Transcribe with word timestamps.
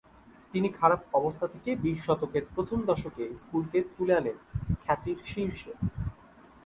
তিনি 0.53 0.69
খারাপ 0.69 1.01
অবস্থা 1.13 1.45
থেকে 1.47 1.69
বিশ 1.75 1.97
শতকের 2.05 2.43
প্রথম 2.55 2.79
দশকে 2.85 3.23
স্কুলকে 3.35 3.79
তুলে 3.95 4.13
আনেন 4.15 4.37
খ্যাতির 4.83 5.17
শীর্ষে। 5.25 5.71